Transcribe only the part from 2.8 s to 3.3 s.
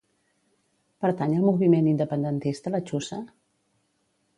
Chusa?